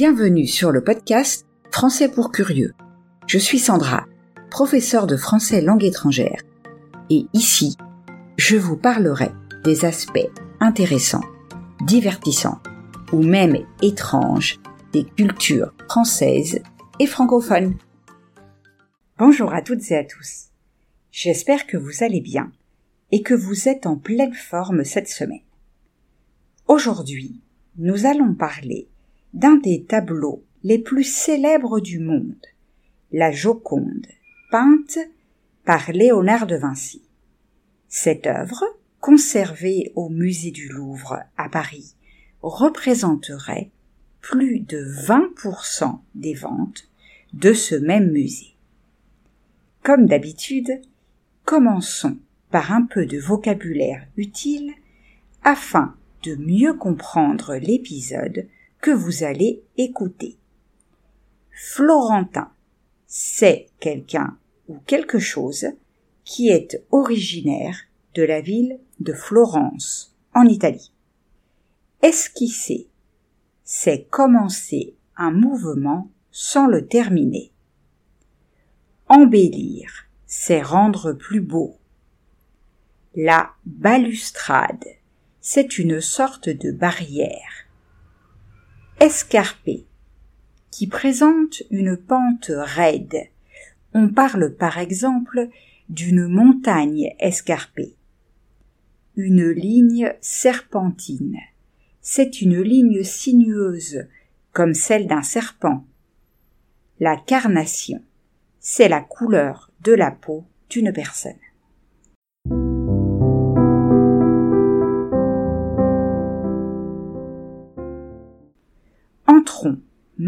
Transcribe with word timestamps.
Bienvenue 0.00 0.46
sur 0.46 0.70
le 0.70 0.84
podcast 0.84 1.44
Français 1.72 2.08
pour 2.08 2.30
curieux. 2.30 2.72
Je 3.26 3.36
suis 3.36 3.58
Sandra, 3.58 4.06
professeure 4.48 5.08
de 5.08 5.16
français 5.16 5.60
langue 5.60 5.82
étrangère. 5.82 6.40
Et 7.10 7.26
ici, 7.32 7.76
je 8.36 8.54
vous 8.54 8.76
parlerai 8.76 9.32
des 9.64 9.84
aspects 9.84 10.30
intéressants, 10.60 11.24
divertissants 11.84 12.60
ou 13.12 13.24
même 13.24 13.56
étranges 13.82 14.60
des 14.92 15.02
cultures 15.02 15.74
françaises 15.88 16.60
et 17.00 17.06
francophones. 17.08 17.76
Bonjour 19.18 19.52
à 19.52 19.62
toutes 19.62 19.90
et 19.90 19.96
à 19.96 20.04
tous. 20.04 20.50
J'espère 21.10 21.66
que 21.66 21.76
vous 21.76 22.04
allez 22.04 22.20
bien 22.20 22.52
et 23.10 23.22
que 23.22 23.34
vous 23.34 23.68
êtes 23.68 23.84
en 23.84 23.96
pleine 23.96 24.34
forme 24.34 24.84
cette 24.84 25.08
semaine. 25.08 25.42
Aujourd'hui, 26.68 27.42
nous 27.78 28.06
allons 28.06 28.36
parler 28.36 28.88
d'un 29.34 29.56
des 29.56 29.84
tableaux 29.84 30.44
les 30.62 30.78
plus 30.78 31.04
célèbres 31.04 31.80
du 31.80 31.98
monde, 31.98 32.46
la 33.12 33.30
Joconde, 33.30 34.06
peinte 34.50 34.98
par 35.64 35.92
Léonard 35.92 36.46
de 36.46 36.56
Vinci. 36.56 37.02
Cette 37.88 38.26
œuvre, 38.26 38.64
conservée 39.00 39.92
au 39.94 40.08
musée 40.08 40.50
du 40.50 40.68
Louvre 40.68 41.20
à 41.36 41.48
Paris, 41.48 41.94
représenterait 42.42 43.70
plus 44.20 44.60
de 44.60 44.84
20% 44.84 45.98
des 46.14 46.34
ventes 46.34 46.88
de 47.32 47.52
ce 47.52 47.74
même 47.74 48.10
musée. 48.10 48.56
Comme 49.82 50.06
d'habitude, 50.06 50.80
commençons 51.44 52.18
par 52.50 52.72
un 52.72 52.82
peu 52.82 53.06
de 53.06 53.18
vocabulaire 53.18 54.06
utile 54.16 54.72
afin 55.44 55.94
de 56.24 56.34
mieux 56.34 56.74
comprendre 56.74 57.54
l'épisode 57.56 58.48
que 58.80 58.90
vous 58.90 59.24
allez 59.24 59.62
écouter. 59.76 60.36
Florentin, 61.50 62.50
c'est 63.06 63.68
quelqu'un 63.80 64.36
ou 64.68 64.78
quelque 64.86 65.18
chose 65.18 65.66
qui 66.24 66.48
est 66.48 66.84
originaire 66.90 67.78
de 68.14 68.22
la 68.22 68.40
ville 68.40 68.78
de 69.00 69.12
Florence, 69.12 70.14
en 70.34 70.44
Italie. 70.44 70.92
Esquisser, 72.02 72.88
c'est 73.64 74.04
commencer 74.04 74.94
un 75.16 75.30
mouvement 75.30 76.10
sans 76.30 76.66
le 76.66 76.86
terminer. 76.86 77.50
Embellir, 79.08 80.06
c'est 80.26 80.62
rendre 80.62 81.12
plus 81.12 81.40
beau. 81.40 81.76
La 83.14 83.50
balustrade, 83.64 84.84
c'est 85.40 85.78
une 85.78 86.00
sorte 86.00 86.48
de 86.48 86.70
barrière 86.70 87.67
escarpé, 89.00 89.86
qui 90.70 90.88
présente 90.88 91.62
une 91.70 91.96
pente 91.96 92.50
raide. 92.50 93.28
On 93.94 94.08
parle 94.08 94.54
par 94.54 94.78
exemple 94.78 95.48
d'une 95.88 96.26
montagne 96.26 97.14
escarpée. 97.20 97.94
Une 99.16 99.48
ligne 99.48 100.12
serpentine. 100.20 101.38
C'est 102.00 102.40
une 102.42 102.60
ligne 102.60 103.04
sinueuse, 103.04 104.06
comme 104.52 104.74
celle 104.74 105.06
d'un 105.06 105.22
serpent. 105.22 105.84
La 107.00 107.16
carnation, 107.16 108.02
c'est 108.58 108.88
la 108.88 109.00
couleur 109.00 109.70
de 109.82 109.92
la 109.92 110.10
peau 110.10 110.44
d'une 110.70 110.92
personne. 110.92 111.38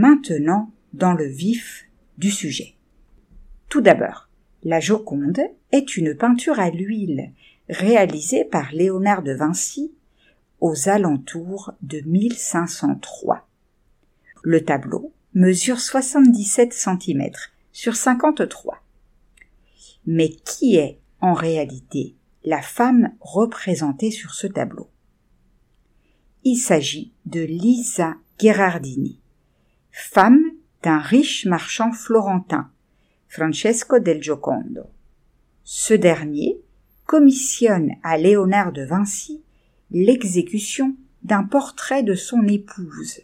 Maintenant 0.01 0.73
dans 0.95 1.13
le 1.13 1.27
vif 1.27 1.85
du 2.17 2.31
sujet. 2.31 2.75
Tout 3.69 3.83
d'abord, 3.83 4.31
la 4.63 4.81
Joconde 4.81 5.43
est 5.73 5.95
une 5.99 6.15
peinture 6.15 6.59
à 6.59 6.71
l'huile 6.71 7.33
réalisée 7.69 8.47
par 8.47 8.73
Léonard 8.73 9.23
de 9.23 9.33
Vinci 9.33 9.93
aux 10.61 10.89
alentours 10.89 11.75
de 11.83 12.01
1503. 12.01 13.47
Le 14.43 14.65
tableau 14.65 15.13
mesure 15.35 15.79
77 15.79 16.73
cm 16.73 17.31
sur 17.71 17.95
53. 17.95 18.83
Mais 20.07 20.31
qui 20.31 20.77
est 20.77 20.99
en 21.21 21.35
réalité 21.35 22.17
la 22.43 22.63
femme 22.63 23.13
représentée 23.21 24.11
sur 24.11 24.33
ce 24.33 24.47
tableau? 24.47 24.89
Il 26.45 26.57
s'agit 26.57 27.13
de 27.27 27.41
Lisa 27.41 28.15
Gherardini, 28.39 29.20
femme 30.01 30.43
d'un 30.83 30.99
riche 30.99 31.45
marchand 31.45 31.93
florentin, 31.93 32.71
Francesco 33.29 33.99
del 33.99 34.23
Giocondo. 34.23 34.85
Ce 35.63 35.93
dernier 35.95 36.59
commissionne 37.05 37.93
à 38.03 38.17
Léonard 38.17 38.73
de 38.73 38.83
Vinci 38.83 39.43
l'exécution 39.91 40.97
d'un 41.23 41.45
portrait 41.45 42.03
de 42.03 42.15
son 42.15 42.49
épouse. 42.49 43.21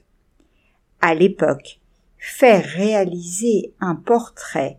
À 1.01 1.15
l'époque, 1.15 1.81
faire 2.19 2.65
réaliser 2.65 3.73
un 3.81 3.95
portrait 3.95 4.79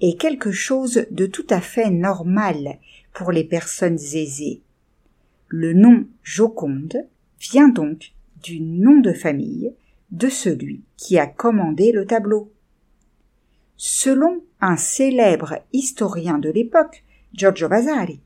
est 0.00 0.20
quelque 0.20 0.50
chose 0.50 1.06
de 1.10 1.26
tout 1.26 1.46
à 1.48 1.60
fait 1.60 1.90
normal 1.90 2.78
pour 3.14 3.30
les 3.30 3.44
personnes 3.44 3.94
aisées. 3.94 4.62
Le 5.48 5.72
nom 5.72 6.06
Joconde 6.22 7.06
vient 7.38 7.68
donc 7.68 8.12
du 8.42 8.60
nom 8.60 8.98
de 8.98 9.12
famille 9.12 9.72
de 10.10 10.28
celui 10.28 10.82
qui 10.96 11.18
a 11.18 11.26
commandé 11.26 11.92
le 11.92 12.06
tableau. 12.06 12.52
Selon 13.76 14.42
un 14.60 14.76
célèbre 14.76 15.58
historien 15.72 16.38
de 16.38 16.48
l'époque, 16.48 17.04
Giorgio 17.34 17.68
Vasari, 17.68 18.20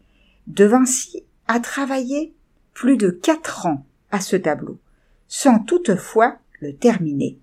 De 0.47 0.65
Vinci 0.65 1.25
a 1.49 1.59
travaillé 1.61 2.33
plus 2.75 2.97
de 2.97 3.11
quatre 3.11 3.67
ans 3.67 3.85
à 4.11 4.21
ce 4.21 4.37
tableau, 4.37 4.79
sans 5.27 5.59
toutefois 5.59 6.39
le 6.61 6.75
terminer. 6.75 7.39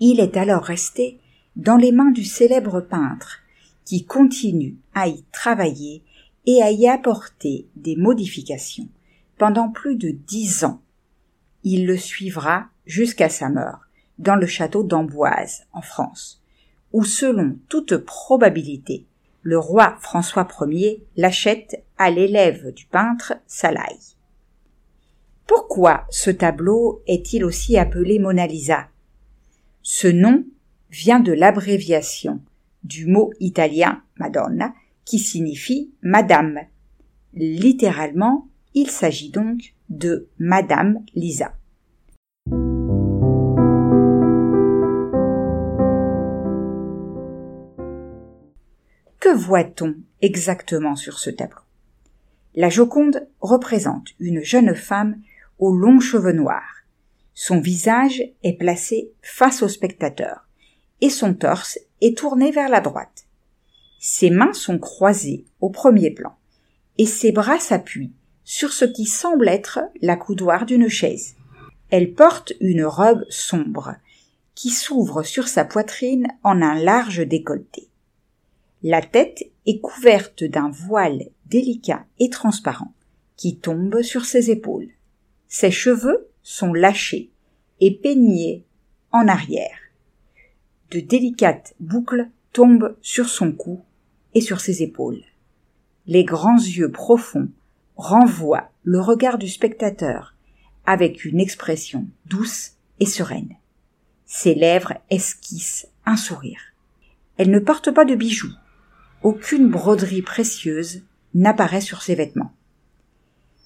Il 0.00 0.20
est 0.20 0.36
alors 0.36 0.64
resté 0.64 1.18
dans 1.56 1.76
les 1.76 1.92
mains 1.92 2.10
du 2.10 2.24
célèbre 2.24 2.80
peintre, 2.80 3.40
qui 3.84 4.04
continue 4.04 4.76
à 4.94 5.08
y 5.08 5.24
travailler 5.32 6.02
et 6.44 6.62
à 6.62 6.70
y 6.70 6.88
apporter 6.88 7.66
des 7.76 7.96
modifications 7.96 8.88
pendant 9.38 9.70
plus 9.70 9.96
de 9.96 10.10
dix 10.10 10.64
ans. 10.64 10.80
Il 11.68 11.84
le 11.84 11.96
suivra 11.96 12.68
jusqu'à 12.86 13.28
sa 13.28 13.48
mort, 13.48 13.80
dans 14.20 14.36
le 14.36 14.46
château 14.46 14.84
d'Amboise, 14.84 15.64
en 15.72 15.82
France, 15.82 16.40
où 16.92 17.02
selon 17.02 17.58
toute 17.68 17.96
probabilité, 17.96 19.04
le 19.42 19.58
roi 19.58 19.96
François 20.00 20.46
Ier 20.60 21.02
l'achète 21.16 21.82
à 21.98 22.12
l'élève 22.12 22.72
du 22.72 22.86
peintre 22.86 23.34
Salaï. 23.48 23.98
Pourquoi 25.48 26.06
ce 26.08 26.30
tableau 26.30 27.02
est-il 27.08 27.44
aussi 27.44 27.76
appelé 27.76 28.20
Mona 28.20 28.46
Lisa? 28.46 28.86
Ce 29.82 30.06
nom 30.06 30.44
vient 30.92 31.18
de 31.18 31.32
l'abréviation 31.32 32.40
du 32.84 33.06
mot 33.06 33.32
italien 33.40 34.04
Madonna 34.18 34.72
qui 35.04 35.18
signifie 35.18 35.90
Madame. 36.00 36.60
Littéralement, 37.34 38.46
il 38.76 38.90
s'agit 38.90 39.30
donc 39.30 39.74
de 39.88 40.28
Madame 40.38 41.02
Lisa. 41.14 41.56
Que 49.18 49.34
voit-on 49.34 49.96
exactement 50.20 50.94
sur 50.94 51.18
ce 51.18 51.30
tableau? 51.30 51.62
La 52.54 52.68
Joconde 52.68 53.26
représente 53.40 54.08
une 54.20 54.42
jeune 54.42 54.74
femme 54.74 55.22
aux 55.58 55.74
longs 55.74 56.00
cheveux 56.00 56.34
noirs. 56.34 56.82
Son 57.32 57.60
visage 57.60 58.22
est 58.42 58.58
placé 58.58 59.10
face 59.22 59.62
au 59.62 59.68
spectateur 59.68 60.46
et 61.00 61.08
son 61.08 61.32
torse 61.32 61.78
est 62.02 62.18
tourné 62.18 62.50
vers 62.50 62.68
la 62.68 62.82
droite. 62.82 63.26
Ses 63.98 64.28
mains 64.28 64.52
sont 64.52 64.78
croisées 64.78 65.46
au 65.62 65.70
premier 65.70 66.10
plan 66.10 66.36
et 66.98 67.06
ses 67.06 67.32
bras 67.32 67.58
s'appuient 67.58 68.12
sur 68.46 68.72
ce 68.72 68.84
qui 68.84 69.06
semble 69.06 69.48
être 69.48 69.80
la 70.00 70.16
coudoir 70.16 70.66
d'une 70.66 70.88
chaise. 70.88 71.34
Elle 71.90 72.14
porte 72.14 72.52
une 72.60 72.84
robe 72.84 73.24
sombre, 73.28 73.96
qui 74.54 74.70
s'ouvre 74.70 75.24
sur 75.24 75.48
sa 75.48 75.64
poitrine 75.64 76.28
en 76.44 76.62
un 76.62 76.80
large 76.80 77.26
décolleté. 77.26 77.88
La 78.84 79.02
tête 79.02 79.50
est 79.66 79.80
couverte 79.80 80.44
d'un 80.44 80.70
voile 80.70 81.24
délicat 81.46 82.06
et 82.20 82.30
transparent, 82.30 82.94
qui 83.36 83.56
tombe 83.56 84.00
sur 84.02 84.24
ses 84.24 84.50
épaules. 84.50 84.90
Ses 85.48 85.72
cheveux 85.72 86.28
sont 86.44 86.72
lâchés 86.72 87.30
et 87.80 87.96
peignés 87.96 88.64
en 89.10 89.26
arrière. 89.26 89.76
De 90.92 91.00
délicates 91.00 91.74
boucles 91.80 92.28
tombent 92.52 92.96
sur 93.02 93.28
son 93.28 93.50
cou 93.50 93.80
et 94.34 94.40
sur 94.40 94.60
ses 94.60 94.84
épaules. 94.84 95.24
Les 96.06 96.22
grands 96.22 96.58
yeux 96.58 96.92
profonds 96.92 97.48
renvoie 97.96 98.70
le 98.84 99.00
regard 99.00 99.38
du 99.38 99.48
spectateur 99.48 100.34
avec 100.84 101.24
une 101.24 101.40
expression 101.40 102.06
douce 102.26 102.72
et 103.00 103.06
sereine. 103.06 103.54
Ses 104.24 104.54
lèvres 104.54 104.94
esquissent 105.10 105.88
un 106.04 106.16
sourire. 106.16 106.60
Elle 107.36 107.50
ne 107.50 107.58
porte 107.58 107.90
pas 107.90 108.04
de 108.04 108.14
bijoux. 108.14 108.52
Aucune 109.22 109.68
broderie 109.68 110.22
précieuse 110.22 111.02
n'apparaît 111.34 111.80
sur 111.80 112.02
ses 112.02 112.14
vêtements. 112.14 112.52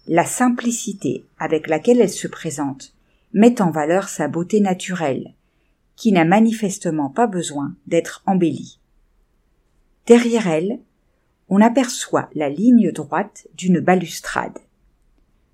La 0.07 0.25
simplicité 0.25 1.25
avec 1.39 1.69
laquelle 1.69 2.01
elle 2.01 2.11
se 2.11 2.29
présente 2.29 2.95
met 3.33 3.61
en 3.63 3.71
valeur 3.71 4.09
sa 4.09 4.29
beauté 4.29 4.61
naturelle, 4.61 5.35
qui 5.95 6.13
n'a 6.13 6.25
manifestement 6.25 7.11
pas 7.11 7.27
besoin 7.27 7.77
d'être 7.87 8.23
embellie. 8.27 8.81
Derrière 10.07 10.49
elle, 10.49 10.81
on 11.51 11.61
aperçoit 11.61 12.31
la 12.35 12.49
ligne 12.49 12.93
droite 12.93 13.49
d'une 13.55 13.81
balustrade. 13.81 14.59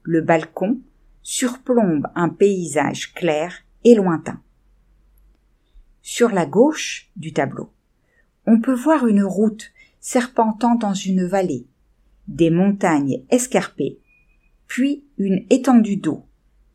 Le 0.03 0.21
balcon 0.21 0.79
surplombe 1.23 2.07
un 2.15 2.29
paysage 2.29 3.15
clair 3.15 3.65
et 3.83 3.95
lointain. 3.95 4.41
Sur 6.03 6.29
la 6.29 6.45
gauche 6.45 7.11
du 7.17 7.33
tableau, 7.33 7.73
on 8.47 8.61
peut 8.61 8.75
voir 8.75 9.07
une 9.07 9.25
route 9.25 9.73
serpentant 9.99 10.75
dans 10.75 10.95
une 10.95 11.25
vallée, 11.25 11.67
des 12.29 12.51
montagnes 12.51 13.25
escarpées, 13.31 13.99
puis 14.67 15.03
une 15.17 15.47
étendue 15.49 15.97
d'eau, 15.97 16.27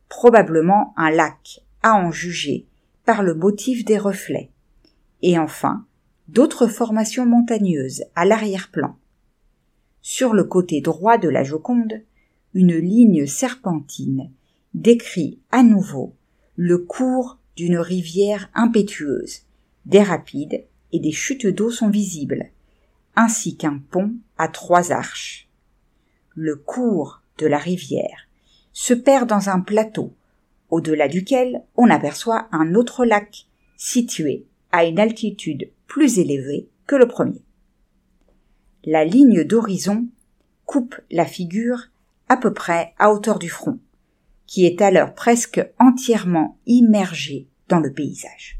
probablement 0.08 0.92
un 0.96 1.10
lac, 1.10 1.60
à 1.82 1.94
en 1.94 2.10
juger 2.10 2.66
par 3.04 3.22
le 3.22 3.34
motif 3.34 3.84
des 3.84 3.98
reflets, 3.98 4.50
et 5.22 5.38
enfin 5.38 5.86
d'autres 6.28 6.66
formations 6.66 7.24
montagneuses 7.24 8.04
à 8.14 8.24
l'arrière-plan. 8.24 8.96
Sur 10.04 10.34
le 10.34 10.42
côté 10.42 10.80
droit 10.80 11.16
de 11.16 11.28
la 11.28 11.44
Joconde, 11.44 12.02
une 12.54 12.74
ligne 12.74 13.24
serpentine 13.26 14.32
décrit 14.74 15.38
à 15.52 15.62
nouveau 15.62 16.16
le 16.56 16.78
cours 16.78 17.38
d'une 17.54 17.78
rivière 17.78 18.50
impétueuse. 18.52 19.42
Des 19.86 20.02
rapides 20.02 20.64
et 20.90 20.98
des 20.98 21.12
chutes 21.12 21.46
d'eau 21.46 21.70
sont 21.70 21.88
visibles, 21.88 22.50
ainsi 23.14 23.56
qu'un 23.56 23.78
pont 23.78 24.14
à 24.38 24.48
trois 24.48 24.90
arches. 24.90 25.48
Le 26.34 26.56
cours 26.56 27.22
de 27.38 27.46
la 27.46 27.58
rivière 27.58 28.28
se 28.72 28.94
perd 28.94 29.28
dans 29.28 29.50
un 29.50 29.60
plateau, 29.60 30.12
au-delà 30.68 31.06
duquel 31.06 31.62
on 31.76 31.88
aperçoit 31.88 32.48
un 32.50 32.74
autre 32.74 33.04
lac, 33.04 33.46
situé 33.76 34.46
à 34.72 34.84
une 34.84 34.98
altitude 34.98 35.70
plus 35.86 36.18
élevée 36.18 36.68
que 36.88 36.96
le 36.96 37.06
premier. 37.06 37.42
La 38.84 39.04
ligne 39.04 39.44
d'horizon 39.44 40.08
coupe 40.66 40.96
la 41.10 41.24
figure 41.24 41.88
à 42.28 42.36
peu 42.36 42.52
près 42.52 42.94
à 42.98 43.12
hauteur 43.12 43.38
du 43.38 43.48
front, 43.48 43.78
qui 44.46 44.66
est 44.66 44.82
alors 44.82 45.14
presque 45.14 45.64
entièrement 45.78 46.58
immergé 46.66 47.46
dans 47.68 47.78
le 47.78 47.92
paysage. 47.92 48.58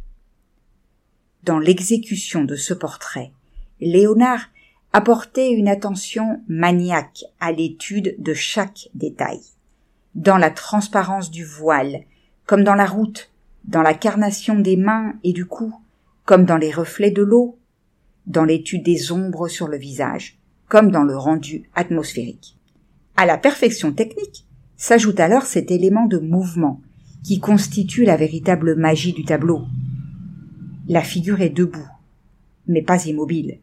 Dans 1.43 1.59
l'exécution 1.59 2.45
de 2.45 2.55
ce 2.55 2.73
portrait, 2.73 3.33
Léonard 3.81 4.51
apportait 4.93 5.51
une 5.51 5.69
attention 5.69 6.41
maniaque 6.47 7.25
à 7.41 7.51
l'étude 7.51 8.15
de 8.19 8.33
chaque 8.33 8.91
détail. 8.95 9.41
Dans 10.15 10.37
la 10.37 10.51
transparence 10.51 11.33
du 11.33 11.45
voile, 11.45 12.05
comme 12.47 12.63
dans 12.63 12.75
la 12.77 12.87
route, 12.87 13.33
dans 13.65 13.83
la 13.83 13.95
carnation 13.95 14.59
des 14.59 14.77
mains 14.77 15.15
et 15.25 15.33
du 15.33 15.47
cou, 15.47 15.75
comme 16.25 16.45
dans 16.45 16.59
les 16.59 16.71
reflets 16.71 17.11
de 17.11 17.23
l'eau, 17.23 17.59
dans 18.27 18.45
l'étude 18.45 18.85
des 18.85 19.13
ombres 19.13 19.49
sur 19.49 19.69
le 19.69 19.77
visage, 19.77 20.39
comme 20.69 20.91
dans 20.91 21.05
le 21.05 21.17
rendu 21.17 21.69
atmosphérique. 21.75 22.57
À 23.17 23.27
la 23.27 23.39
perfection 23.39 23.93
technique 23.93 24.47
s'ajoute 24.77 25.21
alors 25.21 25.45
cet 25.45 25.71
élément 25.71 26.07
de 26.07 26.19
mouvement 26.19 26.81
qui 27.23 27.41
constitue 27.41 28.05
la 28.05 28.17
véritable 28.17 28.75
magie 28.75 29.13
du 29.13 29.25
tableau. 29.25 29.65
La 30.89 31.03
figure 31.03 31.41
est 31.41 31.51
debout, 31.51 31.89
mais 32.67 32.83
pas 32.83 33.07
immobile. 33.07 33.61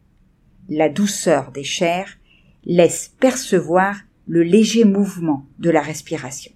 La 0.68 0.88
douceur 0.88 1.50
des 1.52 1.64
chairs 1.64 2.18
laisse 2.64 3.12
percevoir 3.20 3.96
le 4.26 4.42
léger 4.42 4.84
mouvement 4.84 5.46
de 5.58 5.70
la 5.70 5.82
respiration. 5.82 6.52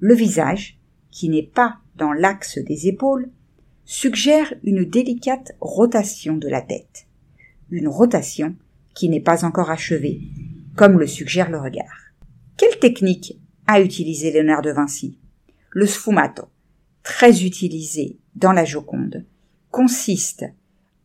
Le 0.00 0.14
visage, 0.14 0.78
qui 1.10 1.28
n'est 1.28 1.46
pas 1.46 1.78
dans 1.96 2.12
l'axe 2.12 2.58
des 2.58 2.88
épaules, 2.88 3.30
suggère 3.84 4.54
une 4.62 4.84
délicate 4.84 5.52
rotation 5.60 6.36
de 6.36 6.48
la 6.48 6.62
tête, 6.62 7.06
une 7.70 7.88
rotation 7.88 8.56
qui 8.94 9.08
n'est 9.08 9.20
pas 9.20 9.44
encore 9.44 9.70
achevée, 9.70 10.20
comme 10.76 10.98
le 10.98 11.06
suggère 11.06 11.50
le 11.50 11.58
regard. 11.60 12.12
Quelle 12.56 12.78
technique 12.78 13.38
a 13.66 13.80
utilisé 13.80 14.30
Léonard 14.30 14.62
de 14.62 14.70
Vinci? 14.70 15.18
Le 15.70 15.86
sfumato, 15.86 16.44
très 17.02 17.44
utilisé 17.44 18.18
dans 18.36 18.52
la 18.52 18.64
Joconde, 18.64 19.24
consiste 19.70 20.44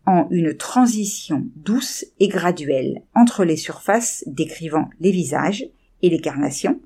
en 0.05 0.27
une 0.29 0.55
transition 0.55 1.47
douce 1.55 2.05
et 2.19 2.27
graduelle 2.27 3.03
entre 3.15 3.43
les 3.43 3.57
surfaces 3.57 4.23
décrivant 4.27 4.89
les 4.99 5.11
visages 5.11 5.65
et 6.01 6.09
les 6.09 6.19
carnations 6.19 6.79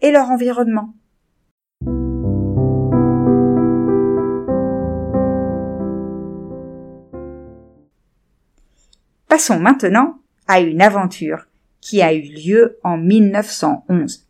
et 0.00 0.10
leur 0.10 0.30
environnement. 0.30 0.94
Passons 9.36 9.60
maintenant 9.60 10.18
à 10.48 10.60
une 10.60 10.80
aventure 10.80 11.44
qui 11.82 12.00
a 12.00 12.14
eu 12.14 12.22
lieu 12.22 12.78
en 12.82 12.96
1911. 12.96 14.26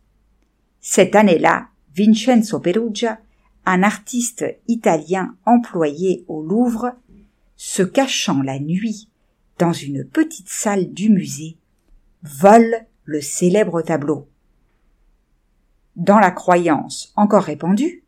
Cette 0.81 1.15
année-là, 1.15 1.69
Vincenzo 1.95 2.59
Perugia, 2.59 3.17
un 3.65 3.83
artiste 3.83 4.43
italien 4.67 5.37
employé 5.45 6.25
au 6.27 6.43
Louvre, 6.43 6.91
se 7.55 7.83
cachant 7.83 8.41
la 8.41 8.59
nuit 8.59 9.07
dans 9.59 9.71
une 9.71 10.03
petite 10.03 10.49
salle 10.49 10.91
du 10.91 11.09
musée, 11.09 11.55
vole 12.23 12.75
le 13.05 13.21
célèbre 13.21 13.81
tableau. 13.81 14.27
Dans 15.95 16.19
la 16.19 16.31
croyance 16.31 17.13
encore 17.15 17.43
répandue 17.43 18.03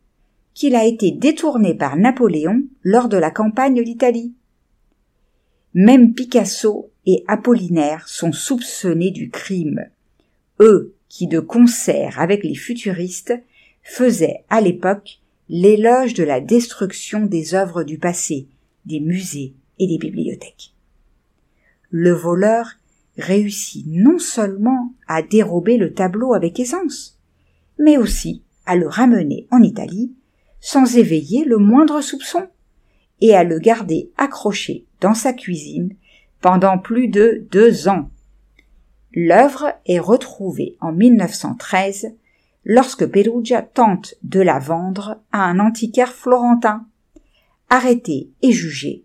qu'il 0.52 0.76
a 0.76 0.84
été 0.84 1.12
détourné 1.12 1.72
par 1.74 1.96
Napoléon 1.96 2.62
lors 2.82 3.08
de 3.08 3.16
la 3.16 3.30
campagne 3.30 3.82
d'Italie. 3.82 4.34
Même 5.72 6.12
Picasso 6.12 6.89
et 7.06 7.24
Apollinaire 7.28 8.08
sont 8.08 8.32
soupçonnés 8.32 9.10
du 9.10 9.30
crime, 9.30 9.86
eux 10.60 10.94
qui 11.08 11.26
de 11.26 11.40
concert 11.40 12.20
avec 12.20 12.44
les 12.44 12.54
futuristes 12.54 13.34
faisaient 13.82 14.44
à 14.48 14.60
l'époque 14.60 15.20
l'éloge 15.48 16.14
de 16.14 16.22
la 16.22 16.40
destruction 16.40 17.26
des 17.26 17.54
œuvres 17.54 17.82
du 17.82 17.98
passé, 17.98 18.46
des 18.86 19.00
musées 19.00 19.54
et 19.78 19.86
des 19.86 19.98
bibliothèques. 19.98 20.72
Le 21.90 22.12
voleur 22.12 22.74
réussit 23.16 23.84
non 23.88 24.18
seulement 24.18 24.92
à 25.08 25.22
dérober 25.22 25.76
le 25.76 25.92
tableau 25.92 26.34
avec 26.34 26.60
aisance, 26.60 27.18
mais 27.78 27.96
aussi 27.96 28.42
à 28.66 28.76
le 28.76 28.86
ramener 28.86 29.46
en 29.50 29.62
Italie 29.62 30.12
sans 30.60 30.96
éveiller 30.96 31.44
le 31.44 31.58
moindre 31.58 32.00
soupçon 32.00 32.46
et 33.20 33.34
à 33.34 33.42
le 33.42 33.58
garder 33.58 34.10
accroché 34.16 34.84
dans 35.00 35.14
sa 35.14 35.32
cuisine 35.32 35.94
pendant 36.40 36.78
plus 36.78 37.08
de 37.08 37.46
deux 37.50 37.88
ans. 37.88 38.10
L'œuvre 39.12 39.72
est 39.86 39.98
retrouvée 39.98 40.76
en 40.80 40.92
1913 40.92 42.12
lorsque 42.64 43.06
Perugia 43.06 43.62
tente 43.62 44.14
de 44.22 44.40
la 44.40 44.58
vendre 44.58 45.20
à 45.32 45.44
un 45.44 45.58
antiquaire 45.58 46.12
florentin. 46.12 46.86
Arrêté 47.68 48.30
et 48.42 48.52
jugé, 48.52 49.04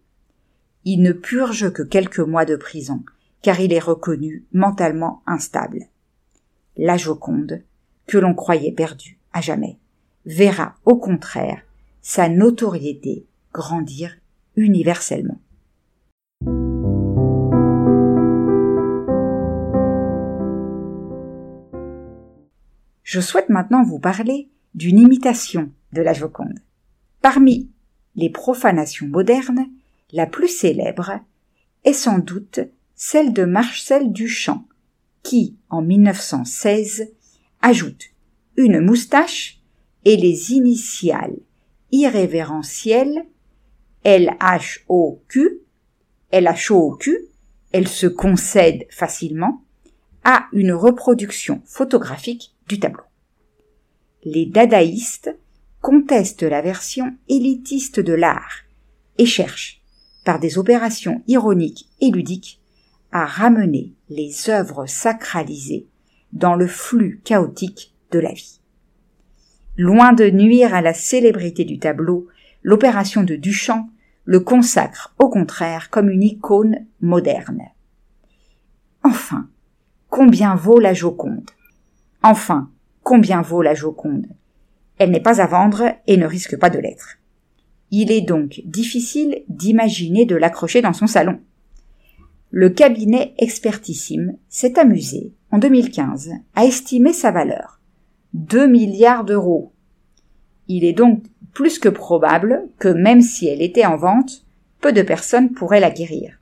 il 0.86 1.02
ne 1.02 1.12
purge 1.12 1.72
que 1.72 1.84
quelques 1.84 2.20
mois 2.20 2.46
de 2.46 2.56
prison, 2.56 3.04
car 3.42 3.60
il 3.60 3.74
est 3.74 3.80
reconnu 3.80 4.46
mentalement 4.54 5.22
instable. 5.26 5.88
La 6.78 6.98
Joconde, 6.98 7.64
que 8.08 8.18
l'on 8.18 8.34
croyait 8.34 8.72
perdue 8.72 9.20
à 9.34 9.42
jamais, 9.42 9.78
verra 10.26 10.76
au 10.86 10.98
contraire 10.98 11.62
sa 12.02 12.30
notoriété 12.30 13.26
grandir 13.52 14.18
universellement. 14.56 15.40
Je 23.16 23.22
souhaite 23.22 23.48
maintenant 23.48 23.82
vous 23.82 23.98
parler 23.98 24.50
d'une 24.74 25.00
imitation 25.00 25.72
de 25.94 26.02
la 26.02 26.12
Joconde. 26.12 26.60
Parmi 27.22 27.72
les 28.18 28.30
profanations 28.30 29.08
modernes, 29.08 29.68
la 30.12 30.26
plus 30.26 30.50
célèbre 30.50 31.22
est 31.86 31.94
sans 31.94 32.20
doute 32.20 32.60
celle 32.94 33.32
de 33.32 33.46
Marcel 33.46 34.12
Duchamp, 34.12 34.68
qui, 35.24 35.56
en 35.70 35.82
1916, 35.82 37.10
ajoute 37.62 38.04
une 38.58 38.82
moustache 38.82 39.62
et 40.04 40.18
les 40.18 40.52
initiales 40.52 41.38
irrévérentielles 41.94 43.26
LHOQ, 44.04 45.62
LHOQ, 46.34 47.18
elle 47.72 47.88
se 47.88 48.08
concède 48.08 48.86
facilement, 48.90 49.64
à 50.26 50.48
une 50.52 50.74
reproduction 50.74 51.62
photographique 51.64 52.54
du 52.68 52.78
tableau. 52.78 53.05
Les 54.26 54.48
dadaïstes 54.48 55.38
conteste 55.82 56.42
la 56.42 56.64
version 56.64 57.16
élitiste 57.30 58.00
de 58.00 58.14
l'art 58.14 58.64
et 59.20 59.28
cherche, 59.28 59.84
par 60.24 60.40
des 60.40 60.58
opérations 60.58 61.22
ironiques 61.28 61.92
et 62.02 62.10
ludiques, 62.10 62.60
à 63.12 63.26
ramener 63.26 63.94
les 64.10 64.50
œuvres 64.50 64.88
sacralisées 64.88 65.86
dans 66.34 66.56
le 66.56 66.66
flux 66.66 67.22
chaotique 67.24 67.94
de 68.12 68.18
la 68.18 68.34
vie. 68.34 68.60
Loin 69.78 70.12
de 70.12 70.28
nuire 70.32 70.74
à 70.74 70.82
la 70.82 70.96
célébrité 70.96 71.64
du 71.64 71.78
tableau, 71.78 72.28
l'opération 72.64 73.24
de 73.24 73.36
Duchamp 73.36 73.90
le 74.24 74.40
consacre 74.40 75.14
au 75.20 75.30
contraire 75.30 75.92
comme 75.92 76.10
une 76.10 76.24
icône 76.24 76.88
moderne. 77.00 77.62
Enfin, 79.04 79.48
combien 80.10 80.56
vaut 80.56 80.80
la 80.80 80.96
Joconde? 80.96 81.52
Enfin, 82.24 82.72
combien 83.06 83.44
vaut 83.44 83.62
la 83.62 83.76
Joconde 83.76 84.26
Elle 84.98 85.12
n'est 85.12 85.22
pas 85.22 85.40
à 85.40 85.46
vendre 85.46 85.94
et 86.08 86.18
ne 86.18 86.26
risque 86.26 86.58
pas 86.58 86.72
de 86.72 86.80
l'être. 86.80 87.20
Il 87.92 88.12
est 88.12 88.22
donc 88.22 88.64
difficile 88.66 89.44
d'imaginer 89.48 90.26
de 90.26 90.36
l'accrocher 90.36 90.82
dans 90.82 90.92
son 90.92 91.06
salon. 91.06 91.40
Le 92.50 92.72
cabinet 92.72 93.36
expertissime 93.38 94.38
s'est 94.50 94.80
amusé, 94.80 95.34
en 95.52 95.60
2015, 95.60 96.32
à 96.56 96.66
estimer 96.66 97.14
sa 97.14 97.30
valeur. 97.30 97.80
2 98.34 98.66
milliards 98.66 99.24
d'euros. 99.24 99.72
Il 100.68 100.84
est 100.84 100.94
donc 100.94 101.24
plus 101.54 101.78
que 101.78 101.90
probable 101.90 102.64
que 102.80 102.90
même 102.90 103.22
si 103.22 103.48
elle 103.48 103.62
était 103.62 103.86
en 103.86 103.98
vente, 103.98 104.46
peu 104.82 104.92
de 104.92 105.04
personnes 105.04 105.52
pourraient 105.52 105.80
l'acquérir. 105.80 106.40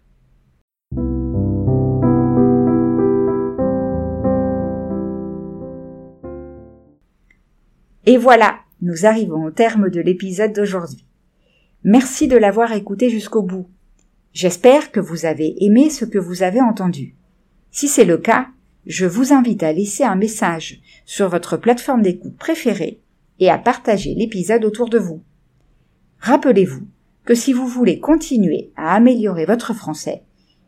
Et 8.06 8.18
voilà, 8.18 8.60
nous 8.82 9.06
arrivons 9.06 9.46
au 9.46 9.52
terme 9.52 9.90
de 9.90 10.02
l'épisode 10.02 10.54
d'aujourd'hui. 10.54 11.06
Merci 11.84 12.28
de 12.28 12.38
l'avoir 12.38 12.74
écouté 12.74 13.10
jusqu'au 13.10 13.42
bout. 13.42 13.68
J'espère 14.34 14.92
que 14.92 15.00
vous 15.00 15.26
avez 15.26 15.64
aimé 15.64 15.90
ce 15.90 16.06
que 16.06 16.18
vous 16.18 16.44
avez 16.44 16.60
entendu. 16.62 17.16
Si 17.72 17.88
c'est 17.88 18.06
le 18.06 18.18
cas, 18.18 18.48
je 18.86 19.06
vous 19.06 19.32
invite 19.32 19.64
à 19.64 19.72
laisser 19.72 20.04
un 20.04 20.16
message 20.16 20.82
sur 21.06 21.30
votre 21.30 21.56
plateforme 21.56 22.02
d'écoute 22.02 22.38
préférée 22.38 23.00
et 23.40 23.50
à 23.50 23.58
partager 23.58 24.14
l'épisode 24.16 24.66
autour 24.66 24.90
de 24.90 24.98
vous. 24.98 25.24
Rappelez-vous 26.20 26.88
que 27.26 27.36
si 27.36 27.54
vous 27.54 27.68
voulez 27.68 28.00
continuer 28.00 28.72
à 28.76 28.96
améliorer 28.96 29.46
votre 29.46 29.74
français, 29.74 30.24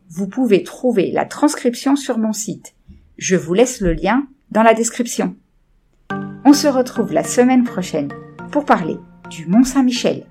vous 0.09 0.27
pouvez 0.27 0.63
trouver 0.63 1.11
la 1.11 1.25
transcription 1.25 1.95
sur 1.95 2.17
mon 2.17 2.33
site. 2.33 2.75
Je 3.17 3.35
vous 3.35 3.53
laisse 3.53 3.81
le 3.81 3.93
lien 3.93 4.27
dans 4.51 4.63
la 4.63 4.73
description. 4.73 5.35
On 6.47 6.53
se 6.53 6.67
retrouve 6.67 7.11
la 7.11 7.23
semaine 7.23 7.63
prochaine 7.63 8.09
pour 8.51 8.65
parler 8.65 8.97
du 9.31 9.47
Mont 9.47 9.63
Saint-Michel. 9.63 10.27